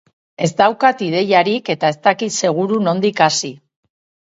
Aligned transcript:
Ez 0.45 0.47
daukat 0.61 1.03
ideiarik 1.07 1.69
eta 1.75 1.93
ez 1.95 1.99
dakit 2.09 2.35
seguru 2.41 2.83
nondik 2.89 3.25
hasi. 3.29 3.55